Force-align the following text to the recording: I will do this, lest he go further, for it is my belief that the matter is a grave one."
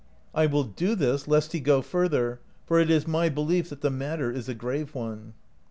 I 0.33 0.47
will 0.47 0.63
do 0.63 0.95
this, 0.95 1.27
lest 1.27 1.51
he 1.51 1.59
go 1.59 1.83
further, 1.83 2.41
for 2.65 2.79
it 2.79 2.89
is 2.89 3.07
my 3.07 3.29
belief 3.29 3.69
that 3.69 3.81
the 3.81 3.91
matter 3.91 4.31
is 4.31 4.49
a 4.49 4.55
grave 4.55 4.95
one." 4.95 5.35